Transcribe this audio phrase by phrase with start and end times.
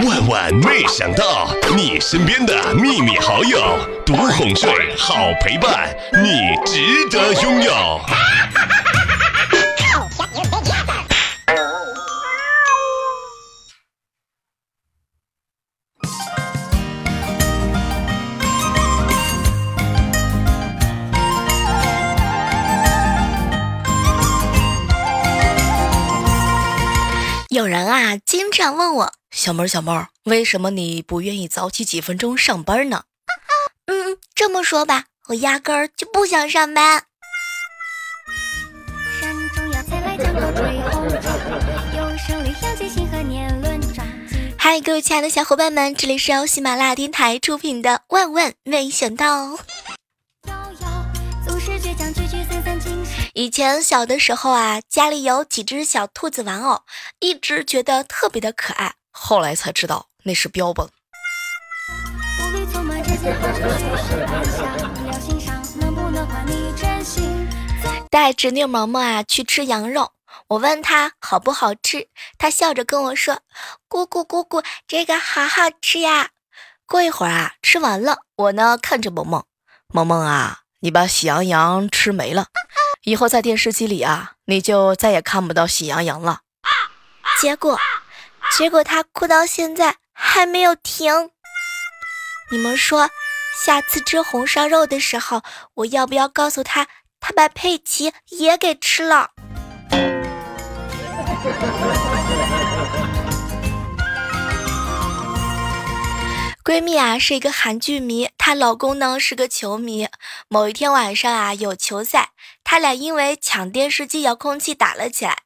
[0.00, 3.60] 万万没想到，你身边的秘密好友，
[4.06, 8.00] 独哄睡，好陪伴，你值得拥有。
[27.50, 29.12] 有人啊，经常问我，
[29.42, 33.02] 小妹儿，小妹儿，为什么你不愿意早起几分钟上班呢？
[33.86, 37.02] 嗯，这么说吧，我压根儿就不想上班。
[44.56, 49.56] 嗨，各位亲爱的小伙伴们，这里是由喜马拉雅电台出品的《万万没想到》。
[53.34, 56.82] 以前小的时候啊，家里有几只小兔子玩偶，
[57.18, 58.94] 一直觉得特别的可爱。
[59.12, 60.90] 后来才知道那是标本。
[68.10, 70.12] 带侄女萌萌啊去吃羊肉，
[70.48, 73.40] 我问她好不好吃，她笑着跟我说
[73.88, 76.30] ：“姑姑姑姑，这个好好吃呀。”
[76.86, 79.44] 过一会儿啊，吃完了，我呢看着萌萌，
[79.88, 82.48] 萌萌啊，你把喜羊羊吃没了。
[83.04, 86.40] 以后在电视机里啊，你就再也看不到喜羊羊了。
[87.40, 87.78] 结果，
[88.56, 91.30] 结果他哭到现在还没有停。
[92.50, 93.08] 你们说，
[93.64, 95.42] 下次吃红烧肉的时候，
[95.74, 96.86] 我要不要告诉他，
[97.18, 99.30] 他把佩奇也给吃了？
[106.64, 110.08] 闺蜜啊是一个韩剧迷，她老公呢是个球迷。
[110.46, 112.30] 某一天晚上啊有球赛，
[112.62, 115.42] 他俩因为抢电视机遥控器打了起来。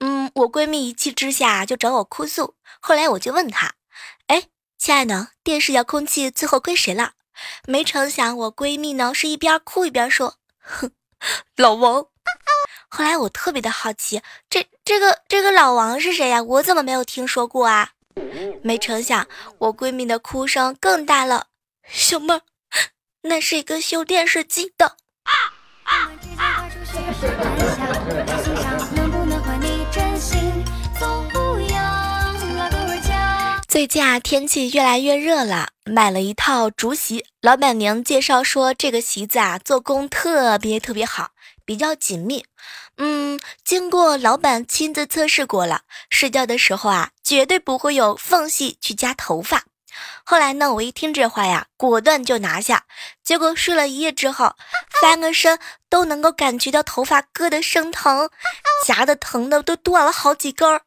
[0.00, 2.56] 嗯，我闺蜜一气之下就找我哭诉。
[2.80, 3.72] 后来我就问她
[4.28, 7.12] ：“哎，亲爱的，电视遥控器最后归谁了？”
[7.66, 10.90] 没成想我闺蜜呢是一边哭一边说：“哼，
[11.56, 12.04] 老王。”
[12.90, 14.20] 后来我特别的好奇，
[14.50, 16.42] 这这个这个老王是谁呀？
[16.42, 17.92] 我怎么没有听说过啊？
[18.62, 19.26] 没成想，
[19.58, 21.46] 我闺蜜的哭声更大了。
[21.88, 22.42] 小妹儿，
[23.22, 24.96] 那是一个修电视机的。
[33.66, 37.24] 最近啊，天气越来越热了，买了一套竹席。
[37.40, 41.30] 老板娘介绍说，这个席子啊，做工特别特别好，
[41.64, 42.44] 比较紧密。
[42.96, 49.64] 嗯，经过老板亲自测试过了，睡觉的时候啊，绝对不会有缝隙去夹头发。
[50.24, 52.86] 后来呢，我一听这话呀，果断就拿下。
[53.22, 54.54] 结果睡了一夜之后，
[54.98, 55.58] 翻个身
[55.90, 58.30] 都能够感觉到头发割的生疼，
[58.86, 60.80] 夹的疼的都断了好几根儿。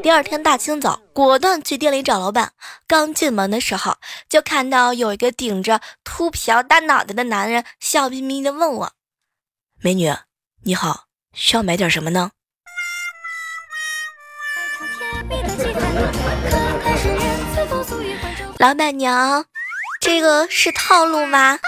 [0.00, 2.52] 第二天大清早，果断去店里找老板。
[2.86, 3.96] 刚进门的时候，
[4.28, 8.92] 就看到有一个顶着秃瓢大脑袋的男人，笑眯眯的问我
[9.82, 10.14] ：“美女，
[10.62, 12.30] 你好。”需要买点什么呢？
[18.64, 19.44] 老板娘，
[20.00, 21.58] 这个是套路吗？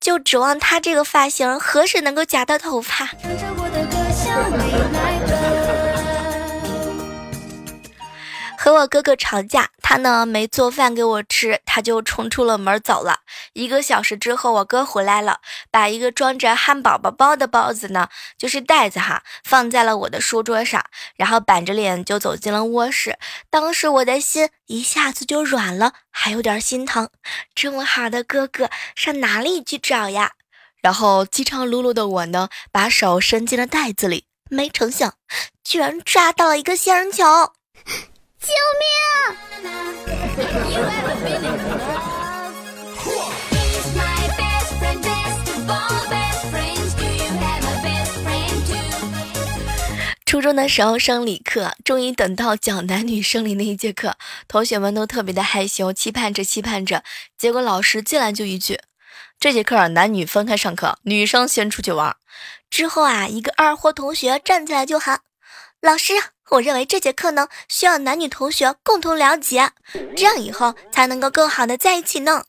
[0.00, 3.06] 就指望他这个发型，何时能够夹到头发？
[3.06, 5.20] 唱着我的歌，向你来
[8.70, 13.18] 和我哥哥吵架，他呢没做饭给我吃，他就冲出了门走了。
[13.52, 15.40] 一个小时之后，我哥回来了，
[15.72, 20.84] 把一个装着汉堡包的包子呢，就是袋子哈，放在了我的书桌上，
[21.16, 23.18] 然后板着脸就走进了卧室。
[23.50, 27.10] 当时我的心一下子就软了，还有点心疼。
[27.52, 30.30] 这么好的哥哥，上哪里去找呀？
[30.80, 35.14] 然后饥肠辘辘的我呢，把手伸进了袋子里，没成想，
[35.64, 37.24] 居然抓到了一个仙人球。
[38.40, 38.88] 救命！
[50.24, 54.16] 初中的时候生理课，终于等到讲男女生理那一节课，
[54.48, 57.04] 同学们都特别的害羞，期盼着期盼着，
[57.36, 58.80] 结果老师进来就一句
[59.38, 62.16] ：“这节课男女分开上课，女生先出去玩。”
[62.70, 65.20] 之后啊，一个二货同学站起来就喊
[65.82, 66.14] ：“老师！”
[66.50, 69.70] 我认为这节课呢，需要男女同学共同了解，
[70.16, 72.44] 这样以后才能够更好的在一起呢。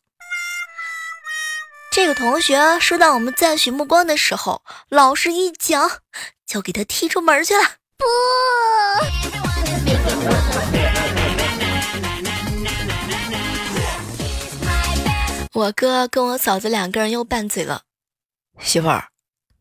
[1.92, 6.00] 这个同学收到我们赞许目光的时候，老师一讲
[6.48, 7.62] 就给他踢出门去了。
[7.98, 8.06] 不，
[15.60, 17.84] 我哥跟我嫂子两个人又拌嘴了，
[18.60, 19.10] 媳妇儿。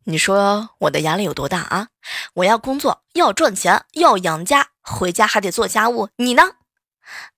[0.05, 1.89] 你说我的压力有多大啊？
[2.33, 6.09] 我要工作，要赚钱，要养家，回家还得做家务。
[6.15, 6.43] 你呢？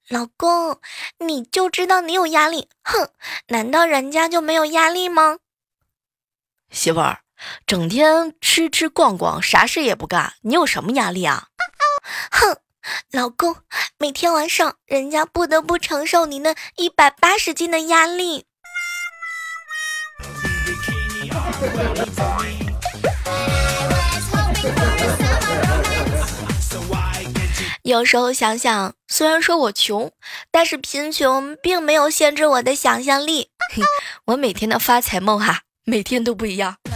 [0.10, 0.80] 老公，
[1.20, 3.10] 你就知道你有压力，哼，
[3.48, 5.40] 难道人家就没有压力吗？
[6.72, 7.20] 媳妇儿，
[7.66, 11.48] 整天吃吃逛逛，啥事也不干，你有什么压力啊？
[12.32, 12.58] 哼，
[13.12, 13.58] 老公，
[13.98, 18.46] 每天晚上人家不得不承受你那一百八十斤的压力。
[27.84, 30.10] 有时候想想，虽然说我穷，
[30.52, 33.50] 但是贫穷并没有限制我的想象力。
[34.26, 36.78] 我每天的发财梦哈， 每天都不一样。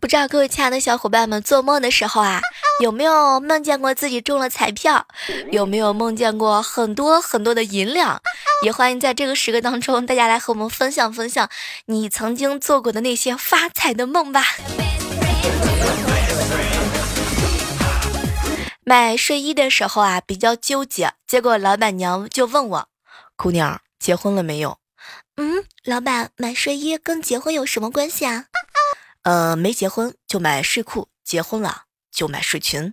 [0.00, 2.40] 不知道各位亲爱的小伙伴们，做梦的时候啊，
[2.80, 5.06] 有没有梦见过自己中了彩票？
[5.52, 8.22] 有没有梦见过很多很多的银两？
[8.64, 11.50] 也欢迎在这个时刻当中，大家来和我们分享分享
[11.84, 14.42] 你曾经做过的那些发财的梦吧。
[18.82, 22.88] 买睡衣的时候啊，比较纠结，结果老板娘就问我
[23.36, 24.78] ：“姑娘，结婚了没有
[25.36, 28.46] ？”“嗯，老板，买睡衣跟结婚有什么关系啊
[29.22, 31.82] ？”“呃，没结婚就买睡裤，结婚了
[32.20, 32.92] 就买睡裙。”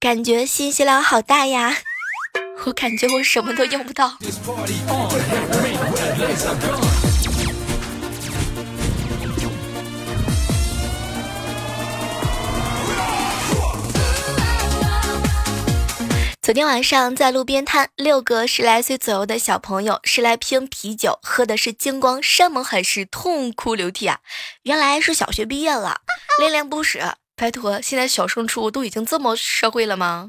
[0.00, 1.76] 感觉信息量好大呀！
[2.64, 4.16] 我感觉我什么都用不到。
[16.44, 24.18] 昨天晚上在路边摊，六个十来岁左右的小朋友十来瓶啤酒，喝的是精光，山盟海誓，痛哭流涕啊！
[24.64, 26.02] 原来是小学毕业了，
[26.38, 27.14] 恋恋不舍。
[27.34, 30.28] 拜托，现在小升初都已经这么社会了吗？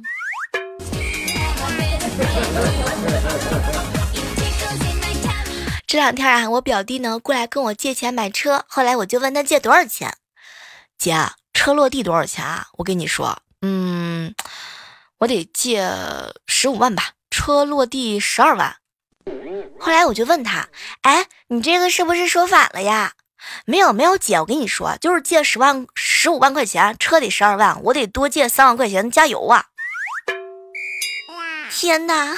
[5.86, 10.16] 这两天啊，我表弟呢过来跟我借钱买车，后来我就问他借多少钱。
[10.98, 11.14] 姐，
[11.54, 12.68] 车落地多少钱啊？
[12.78, 14.34] 我跟你说，嗯。
[15.20, 15.88] 我得借
[16.48, 18.76] 十五万吧，车落地十二万。
[19.80, 20.68] 后来我就问他，
[21.02, 23.14] 哎，你这个是不是说反了呀？
[23.66, 29.66] 没有没有，姐，我跟你说，就是借十万十五万块钱，车得十二万，我得多借三万块钱加油啊！
[31.72, 32.36] 天哪！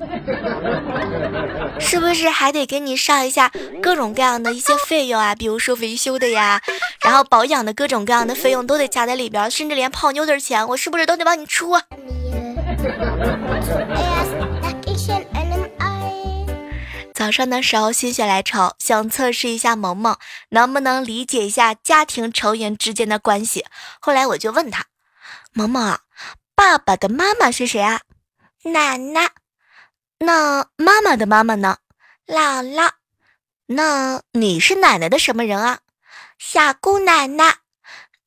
[1.78, 3.50] 是不是还得给你上一下
[3.82, 5.34] 各种各样的一些费用啊？
[5.34, 6.62] 比如说维修的呀，
[7.04, 11.82] 然后保养的各种各样的费用都得加在里边，甚至连泡妞的钱，我是不是都得帮你出啊？
[17.12, 20.16] 早上的时候心血来潮，想测试一下萌萌
[20.48, 23.66] 能不能理解一下家庭成员之间的关系。
[24.00, 24.86] 后来我就问他
[25.52, 25.98] ：“萌萌，
[26.54, 28.00] 爸爸的妈妈是谁啊
[28.64, 29.32] ？”“奶奶。”
[30.22, 31.78] 那妈妈的妈妈呢？
[32.26, 32.90] 姥姥。
[33.66, 35.78] 那你是奶奶的什么人啊？
[36.38, 37.56] 小姑奶奶。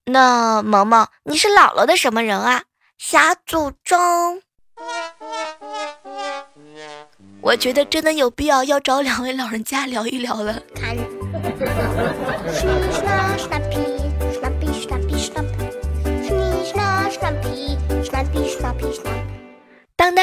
[0.06, 2.64] 那萌萌，你是姥姥的什么人啊？
[2.98, 4.42] 小祖宗。
[7.42, 10.60] 我觉得真的有必要要找两位老人家聊一聊了。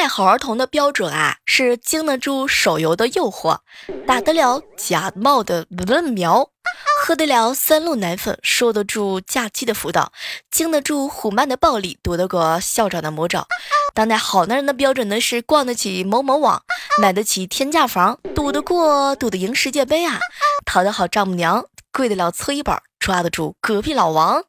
[0.01, 3.59] 当代好儿童的标准啊，是经得住手游的诱惑，
[4.07, 6.49] 打得了假冒的论苗，
[7.03, 10.11] 喝得了三鹿奶粉，受得住假期的辅导，
[10.49, 13.45] 经得住虎妈的暴力，躲得过校长的魔爪。
[13.93, 16.63] 当代好男人的标准呢，是逛得起某某网，
[16.99, 20.17] 买得起天价房，赌得过赌得赢世界杯啊，
[20.65, 24.43] 讨得好丈母娘，跪得了搓衣板，抓得住隔壁老王。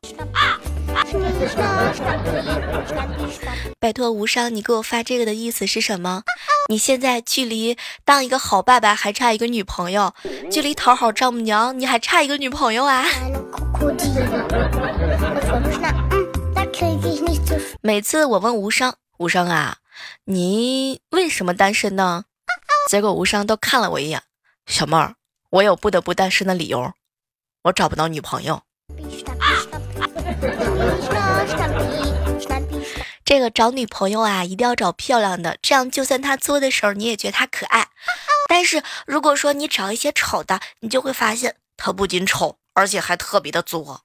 [3.78, 6.22] 拜托无伤，你给我发这个的意思是什么？
[6.68, 10.14] 你现在距离当一个好爸爸还差一个女朋友，
[10.50, 13.04] 距离讨好丈母娘你还差一个女朋友啊！
[17.80, 19.78] 每次我问无伤，无伤啊，
[20.24, 22.24] 你为什么单身呢？
[22.88, 24.22] 结果无伤都看了我一眼，
[24.66, 25.16] 小妹儿，
[25.50, 26.92] 我有不得不单身的理由，
[27.64, 28.62] 我找不到女朋友。
[33.32, 37.88] 这个找女朋友啊，一定要找漂亮的，这样就算他作的时候，你也觉得他可爱。
[38.46, 44.02] 但是如果说你找一些丑的，你就会发现他不仅丑，而且还特别的作。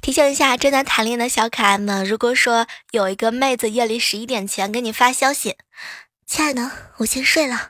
[0.00, 5.56] 提醒一下正在谈恋爱的小可爱们，如果说有一个妹子夜里十一点前给你发消息。
[6.26, 7.68] 亲爱的，我先睡了，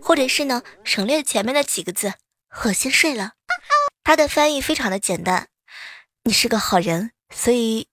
[0.00, 2.14] 或者是呢，省略前面的几个字，
[2.64, 3.32] 我先睡了。
[4.02, 5.48] 它的翻译非常的简单，
[6.24, 7.88] 你是个好人，所以，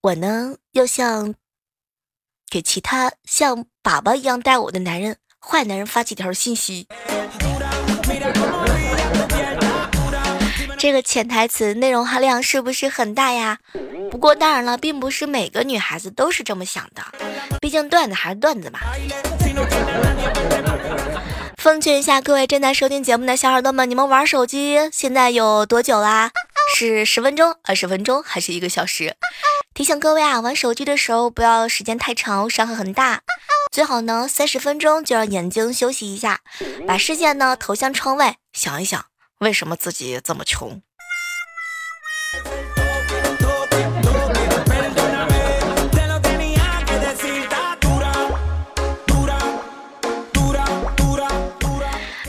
[0.00, 1.34] 我呢又像
[2.48, 6.86] 给其他像爸爸一样带我的男人、坏男人发几条信息。
[10.82, 13.58] 这个潜台词内容含量是不是很大呀？
[14.10, 17.04] 不过当然了，并不是每个女孩子都是这么想的，
[17.60, 18.80] 毕竟段子还是段子嘛。
[21.56, 26.32] 奉劝一下各位正在收听节目的小耳朵们，你们玩手机现在有多久啦？
[26.74, 29.14] 是十分钟、二十分钟，还是一个小时？
[29.74, 33.20] 提醒各位啊，玩手机的时候不要时间太长，伤害很大。
[33.70, 36.40] 最好呢，三十分钟就让眼睛休息一下，
[36.88, 39.04] 把视线呢投向窗外，想一想
[39.42, 40.80] 为什么自己这么穷。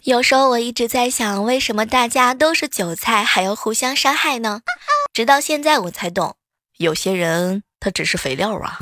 [0.04, 4.62] 有时候我一直在想，为什么大家都是韭菜，还要互相伤害呢？
[5.14, 6.36] 直到现在我才懂，
[6.78, 8.80] 有些人他只是肥料啊。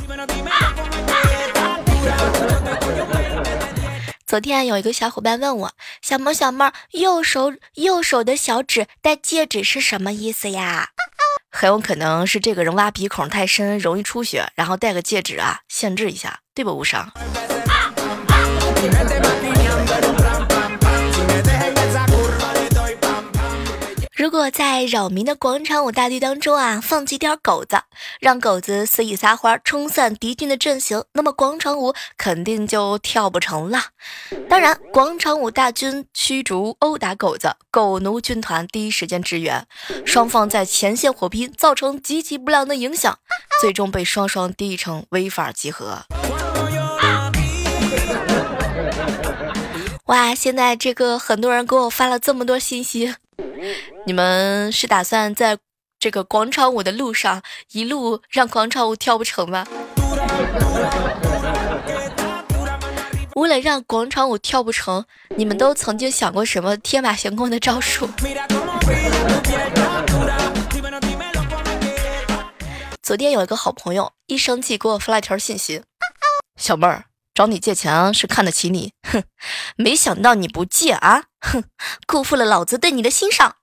[4.32, 5.72] 昨天有一个小伙伴问我，
[6.02, 10.92] 小萌小妹，右手右手的小指戴戒指是什么意思呀？
[11.52, 17.12] 很有可能是这个人挖鼻孔太深，容易出血，然后戴个戒指啊，限制一下，对不无伤。
[24.22, 27.82] 如果在扰民的广场舞大队当中啊，放几条狗子，
[28.20, 33.86] 让狗子肆意撒欢，冲散敌军的阵型，那么广场舞肯定就跳不成了。
[34.48, 39.66] 当然，广场舞大军驱逐殴打狗子，狗奴军团第一时间支援，
[40.06, 43.18] 双方在前线火拼，造成极其不良的影响，
[43.60, 46.04] 最终被双双定义成违法集合。
[50.06, 53.16] 哇，现在这个很多人给我发了这么多信息。
[54.06, 55.58] 你们是打算在
[56.00, 59.66] 这个广场舞的路上一路让广场舞跳不成吗？
[63.36, 65.06] 为了让广场舞跳不成，
[65.38, 68.10] 你们都曾经想过什么天马行空的招数？
[73.02, 75.82] 昨天有一个好朋友一生气给我发了一条信息
[76.58, 79.24] ：“小妹儿找你借钱是看得起你，哼，
[79.78, 81.64] 没想到你不借啊，哼，
[82.06, 83.56] 辜负了老子对你的欣赏。”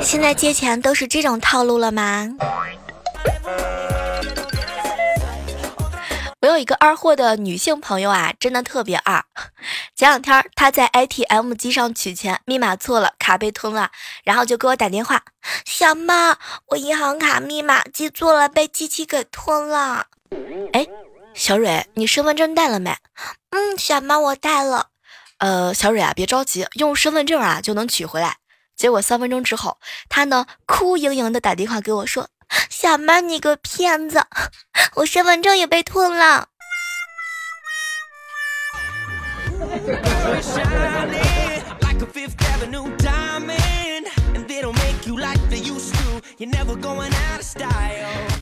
[0.00, 2.28] 现在借钱都是这种套路了吗？
[6.42, 9.24] 我有一个二货的女性朋友啊，真的特别二。
[9.96, 13.90] 前两天她在 ATM 机上取钱，密码错了，卡被吞了，
[14.22, 15.22] 然后就给我打电话
[15.64, 16.36] ：“小妈，
[16.68, 20.08] 我银行卡密码记错了，被机器给吞了。”
[20.74, 20.86] 哎，
[21.32, 22.94] 小蕊，你身份证带了没？
[23.50, 24.88] 嗯，小妈，我带了。
[25.38, 28.36] 呃，小蕊啊，别着急，用身份证啊就能取回来。
[28.76, 29.78] 结果三分钟之后，
[30.10, 32.28] 他呢哭盈盈的打电话给我说
[32.78, 34.22] ：“小妹，你个骗子，
[34.96, 36.48] 我身份证也被吞了。”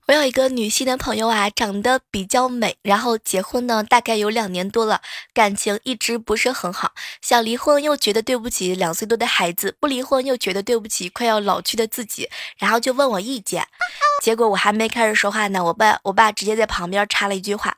[0.06, 5.00] 我有一个女性的朋友啊，长得比较美，然后结婚呢，大概有两年多了，
[5.32, 13.64] 感情一直不是很好，想离婚又觉得对不起两岁多的孩子，不离婚又觉得对不起快要老去的自己，然后就问我意见。
[14.22, 17.76] 结果我还没开始说话呢，我爸我爸直接在旁边插了一句话：“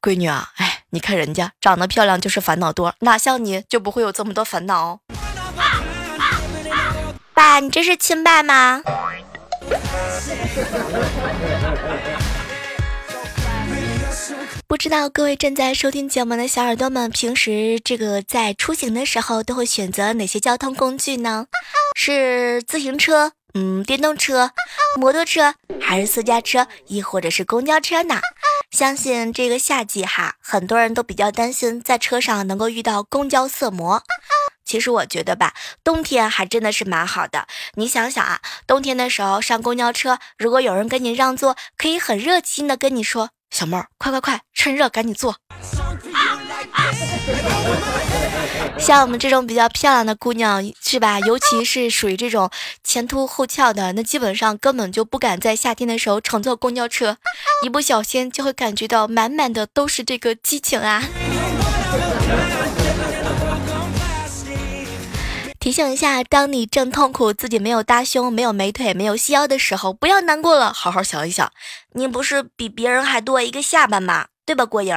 [0.00, 5.00] 闺女啊，哎，你看人家长得漂亮就是烦恼多，哪像你就不会有这么多烦恼。”
[7.34, 8.82] 爸，你这是亲爸吗？
[14.66, 21.46] 不知道各位正在收听节目的小耳朵们，平时这个在出行的时候都会选择哪些交通工具呢？
[21.96, 24.50] 是自行车、嗯，电动车、
[24.96, 28.20] 摩托车，还是私家车，亦或者是公交车呢？
[28.70, 34.02] 相信这个夏季哈，很多人都比较担心在车上能够遇到公交色魔。
[34.68, 37.46] 其实我觉得吧，冬天还真的是蛮好的。
[37.76, 45.36] 你想想啊，冬天的时候上公交车，如果有人跟你让座，可以很热情的跟你说：“小妹儿，快快快，趁热赶紧坐。
[48.78, 51.18] ”像我们这种比较漂亮的姑娘，是吧？
[51.20, 52.50] 尤其是属于这种
[52.84, 57.16] 前凸后翘的，那基本上根本就不敢在夏天的时候乘坐公交车，
[57.64, 61.02] 一不小心就会感觉到满满的都是这个激情啊。
[65.68, 71.52] 提醒一下，当你正痛苦自己没有大胸、没有美腿、没有细腰的时候，不要难过了，好好想一想，
[71.92, 74.28] 你不是比别人还多一个下巴吗？
[74.46, 74.96] 对吧，郭英？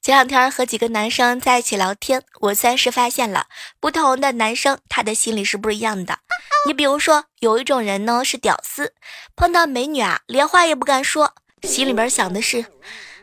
[0.00, 6.20] 前两天和几个男生在一起聊天，我算是发现了不同的男生他的心里是不一样的。
[6.66, 8.94] 你比如说，有一种人呢是屌丝，
[9.36, 12.64] 碰到美女啊，连话也不敢说，心里边想的是，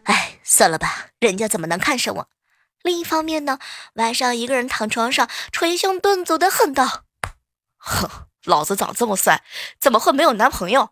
[0.06, 2.30] 哎，算了吧，人家怎么能看上我？
[2.82, 3.60] 另一方面呢，
[3.94, 7.06] 晚上一个人躺床上捶胸顿足的恨道
[7.78, 9.44] ：“哼，老子长这么帅，
[9.80, 10.90] 怎么会没有男朋友？”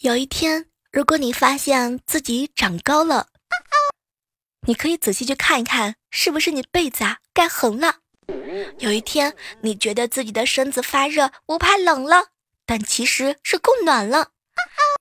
[0.00, 3.28] 有一天，如果你发现自己长高了，
[4.66, 8.00] 你可以仔细去看一看，是不是你被子啊盖横了。
[8.78, 12.26] 有一天，你觉得自己的身子发热，不怕冷了，
[12.64, 14.28] 但其实是供暖了。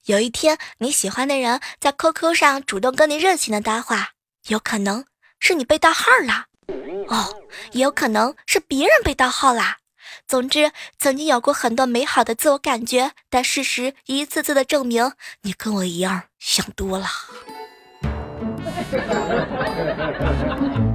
[0.06, 4.12] 有一天，你喜欢的人在 QQ 上主动跟你热情的搭话，
[4.48, 5.06] 有可能
[5.40, 6.48] 是你被盗号了，
[7.08, 9.78] 哦，也有可能是别人被盗号啦。
[10.28, 17.08] 总之，曾经有过很多美好的自我感觉，但事实一次次的证明，你跟我一样想多了。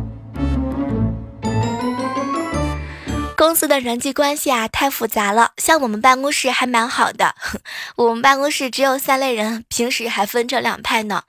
[3.38, 5.52] 公司的人际关系啊，太复杂了。
[5.58, 7.36] 像我们办公室还蛮好的，
[7.94, 11.22] 我们办公室只有三类人，平时还分成两派呢，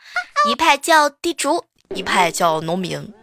[0.49, 3.13] 一派叫地主，一派叫农民。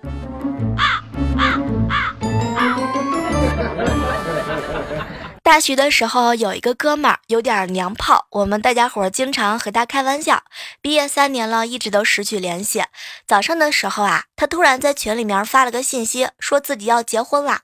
[5.42, 10.44] 大学的时候有一个哥们儿有点娘炮，我们大家伙儿经常和他开玩笑。
[10.80, 12.84] 毕业三年了，一直都失去联系。
[13.26, 17.62] 早上的时候啊，他突然在群里面发了个信息，说自己要结婚了。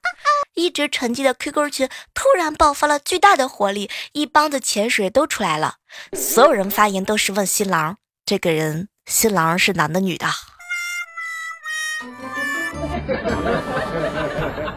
[0.55, 5.77] 一直沉寂的 QQ 群突然爆发了巨大的活力，一帮子潜水都出来了。
[6.13, 10.27] 所有人发言都是问新郎：“这个人，新郎是男的女的？”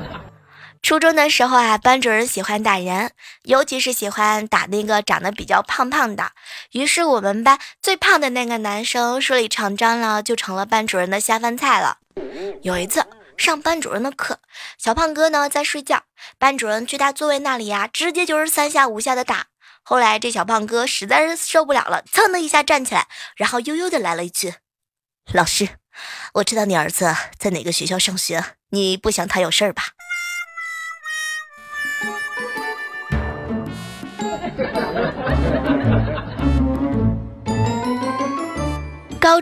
[0.81, 3.11] 初中的时候啊，班主任喜欢打人，
[3.43, 6.31] 尤其是喜欢打那个长得比较胖胖的。
[6.73, 11.97] 于是我们班最胖的那个男生顺理成章了，就成了班主任的下饭菜了。
[12.61, 13.03] 有一次。
[13.37, 14.39] 上班主任的课，
[14.77, 16.03] 小胖哥呢在睡觉，
[16.37, 19.47] 班主任去他座位那里呀，直接就是三下五下的打。
[19.83, 24.55] 后来这小胖哥实在是受不了了，噌的一下站起来，然后悠悠的来了一句
[25.31, 25.69] ：“老师，
[26.35, 29.83] 我知道你儿子在哪个学校上学，你不想他有事儿吧？”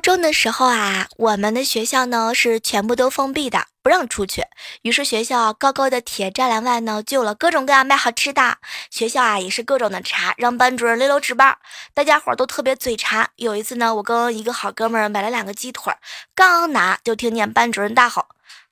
[0.04, 4.44] 中的时候啊，我们的学校呢是全部都封闭的，不让出去。
[4.82, 8.58] 于是学校高高的铁栅栏外呢，就有了各种各样卖好吃的。
[8.90, 11.58] 学校啊也是各种的查，让班主任溜溜值班。
[11.94, 13.30] 大家伙都特别嘴馋。
[13.38, 15.96] 有一次呢，我跟一个好哥们儿买了两个鸡腿，
[16.36, 18.26] 刚拿就听见班主任大吼：“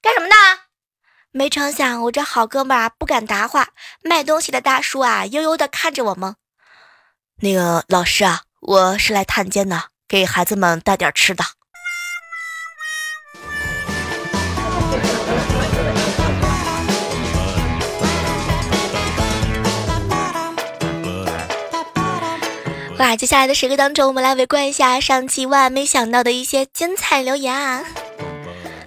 [0.03, 0.35] 干什么呢？”
[1.31, 3.69] 没成想，我这好哥们儿啊不敢答话。
[4.03, 6.35] 卖东西的大叔啊悠悠的看着我们，
[7.37, 9.83] 那个老师啊，我是来探监的。
[10.11, 11.41] 给孩子们带点吃的。
[22.97, 23.15] 哇！
[23.15, 27.85] 接下来的时刻当中，我们来围观一下上期万没想到的一些精彩留言啊！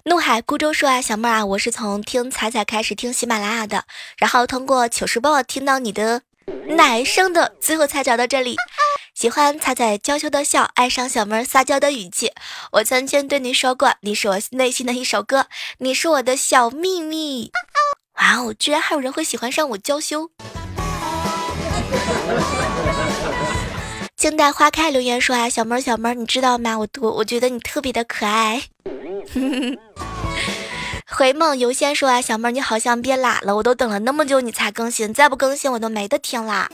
[0.05, 3.85] 怒海孤舟说啊，小妹啊，我是从听彩彩开始听喜马拉雅的，
[4.19, 6.21] 然后通过糗事播报听到你的
[6.69, 8.57] 奶声的，最后才找到这里。
[9.14, 12.33] 喜欢彩彩娇羞的笑，爱上小妹撒娇的语气。
[12.72, 15.46] 我曾经对你说过，你是我内心的一首歌，
[15.79, 17.53] 你是我的小秘密。
[18.18, 20.31] 哇哦，居然还有人会喜欢上我娇羞。
[24.16, 26.77] 静待花开留言说啊，小妹小妹，你知道吗？
[26.77, 28.64] 我我我觉得你特别的可爱。
[31.07, 36.71] 回梦游仙说啊，小妹儿你好像变懒了，我都等了那么久你才更新，再不更新我都没得听啦。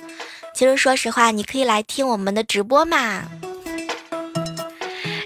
[0.54, 3.24] 其实，说实话，你可以来听我们的直播嘛。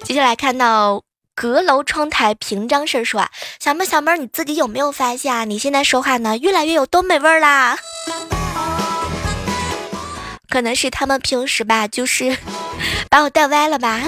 [0.02, 1.02] 接下来看到
[1.34, 5.44] 阁楼窗台平张事儿说啊，小妹小妹儿，你自己有没有发现啊？
[5.44, 7.76] 你现在说话呢，越来越有东北味儿啦。
[10.48, 12.38] 可能是他们平时吧，就是
[13.10, 14.00] 把我带歪了吧。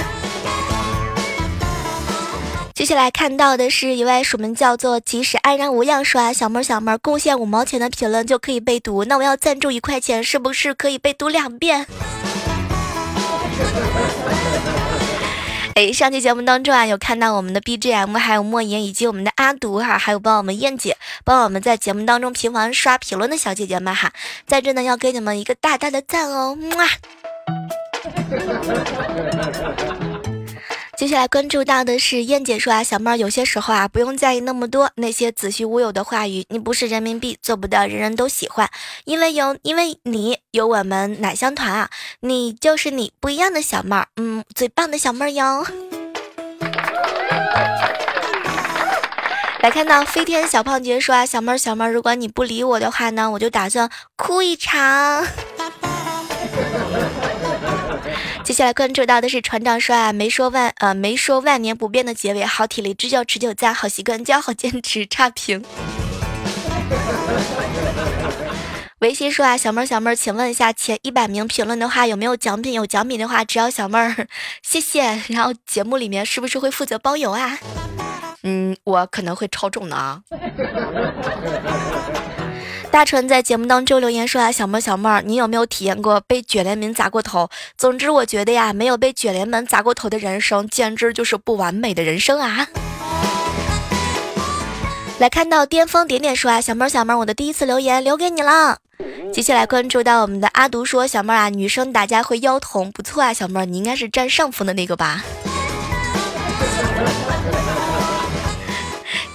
[2.76, 11.86] 接下来看到的是一位署名叫做“即使安然无恙”说：“小妹小妹，贡献五毛钱的评论就可以被读，那我要赞助一块钱，是不是可以被读两遍？”
[15.74, 24.12] 哎，上期节目当中啊，有看到我们的 BGM，还有莫言以及我们的阿毒哈，还有帮我们燕姐，帮我们在节目当中频繁刷评论的小姐姐们哈，
[24.46, 26.84] 在这呢要给你们一个大大的赞哦，么。
[30.96, 36.46] 接下来关注到的是燕姐说啊，小妹儿有些时候啊，不用在意那么多那些子虚乌有的话语。
[36.48, 38.66] 你不是人民币，做不到人人都喜欢，
[39.04, 45.66] 因为有因为你有我们奶香团啊，你就是你不一样的小妹儿，嗯，最棒的小妹儿哟。
[49.60, 55.26] 来看到飞天小胖姐说啊，小妹儿小妹儿，如果你不理我的话呢，我就打算哭一场。
[58.46, 65.64] 接下来关注到的是船长说啊，没说万呃没说万年不变的结尾，好体力支教持久战，好习惯教好坚持差评。
[69.00, 72.72] 维新说啊，小妹儿小妹儿，请问一下前一百名评论的话有没有奖品？
[72.72, 74.28] 有奖品的话，只要小妹儿
[74.62, 77.58] 谢谢，然后节目里面是不是会负责包邮啊？
[78.44, 80.22] 嗯，我可能会超重的啊。
[82.90, 87.50] 大纯在节目当中留言说啊，小妹小妹儿，你有没有体验过被卷帘门砸过头？
[87.76, 92.68] 总之，我觉得呀，没有被卷帘门砸过头的人生，简直就是不完美的人生啊！
[95.18, 98.78] 来看到巅峰点点说啊，小妹小妹儿，我的第一次留言留给你了。
[99.30, 105.22] 接下来关注到我们的阿独说，小妹儿啊，女生打架会腰疼，不错啊，小妹儿，你应该是占上风的那个吧？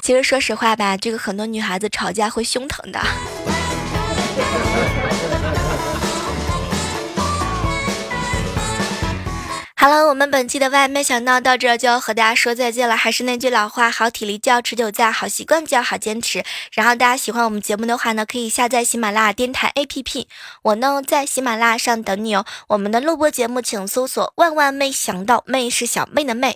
[0.01, 2.99] 其实说实话吧，这个很多女孩子吵架会胸疼的。
[9.81, 12.95] 好了，我们本期的外卖小闹到这就要和大家说再见了。
[12.95, 16.43] 还是那句老话，好体力就要持久战，好习惯就要好坚持。
[16.73, 20.27] 然后大家喜欢我们节目的话呢，可以下载喜马拉雅电台 APP，
[20.61, 22.45] 我呢在喜马拉雅上等你哦。
[22.67, 26.55] 我们的录播节目请搜索“万万没想到”，妹是小妹的妹。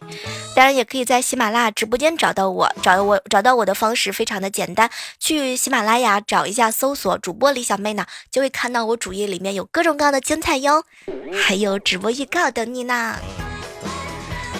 [0.55, 4.87] 当然也可以在喜马拉雅直播间找到我，找我找到我的方式非常的简单，
[5.19, 10.83] 去喜马拉雅找一下，搜索主播李小妹呢，就会看到我主页里面有各种各样的精彩哟，
[11.33, 13.14] 还有直播预告等你呢。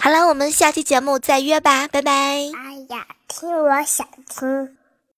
[0.01, 2.11] 好了，我们下期节目再约吧，拜拜。
[2.11, 2.49] 哎
[2.89, 4.77] 呀，听我想听。